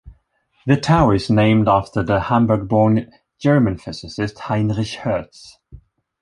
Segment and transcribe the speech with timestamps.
[0.65, 5.59] The tower is named after the Hamburg-born German physicist Heinrich Hertz.